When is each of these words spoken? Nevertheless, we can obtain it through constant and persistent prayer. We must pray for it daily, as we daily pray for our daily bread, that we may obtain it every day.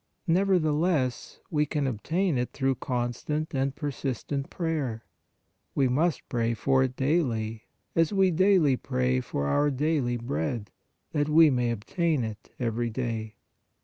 Nevertheless, 0.25 1.41
we 1.51 1.67
can 1.67 1.85
obtain 1.85 2.39
it 2.39 2.53
through 2.53 2.73
constant 2.73 3.53
and 3.53 3.75
persistent 3.75 4.49
prayer. 4.49 5.03
We 5.75 5.87
must 5.87 6.27
pray 6.27 6.55
for 6.55 6.81
it 6.81 6.95
daily, 6.95 7.65
as 7.95 8.11
we 8.11 8.31
daily 8.31 8.77
pray 8.77 9.19
for 9.21 9.45
our 9.45 9.69
daily 9.69 10.17
bread, 10.17 10.71
that 11.11 11.29
we 11.29 11.51
may 11.51 11.69
obtain 11.69 12.23
it 12.23 12.49
every 12.59 12.89
day. 12.89 13.35